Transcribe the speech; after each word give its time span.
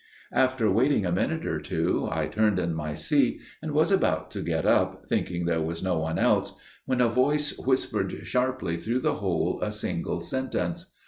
"After 0.33 0.67
waiting 0.67 1.05
a 1.05 1.11
minute 1.11 1.45
or 1.45 1.59
two 1.61 2.07
I 2.09 2.25
turned 2.25 2.57
in 2.57 2.73
my 2.73 2.95
seat, 2.95 3.39
and 3.61 3.71
was 3.71 3.91
about 3.91 4.31
to 4.31 4.41
get 4.41 4.65
up, 4.65 5.05
thinking 5.07 5.45
there 5.45 5.61
was 5.61 5.83
no 5.83 5.99
one 5.99 6.17
else, 6.17 6.53
when 6.87 7.01
a 7.01 7.07
voice 7.07 7.55
whispered 7.59 8.25
sharply 8.25 8.77
through 8.77 9.01
the 9.01 9.17
hole 9.21 9.61
a 9.61 9.71
single 9.71 10.19
sentence. 10.19 10.91